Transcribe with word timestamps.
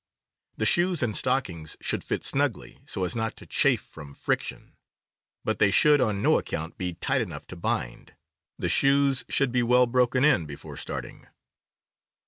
The 0.57 0.65
shoes 0.65 1.03
and 1.03 1.15
stockings 1.15 1.77
should 1.79 2.03
fit 2.03 2.23
snugly, 2.23 2.81
so 2.87 3.03
as 3.03 3.15
not 3.15 3.37
to 3.37 3.45
chafe 3.45 3.83
from 3.85 4.15
friction, 4.15 4.75
but 5.43 5.59
they 5.59 5.69
should 5.69 6.01
on 6.01 6.23
no 6.23 6.39
account 6.39 6.75
be 6.75 6.95
tight 6.95 7.21
enough 7.21 7.45
to 7.49 7.55
bind. 7.55 8.15
The 8.57 8.67
shoes 8.69 9.23
should 9.29 9.51
be 9.51 9.61
well 9.61 9.85
broken 9.85 10.25
in 10.25 10.47
before 10.47 10.77
starting. 10.77 11.27